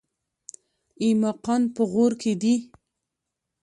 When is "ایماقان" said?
1.03-1.61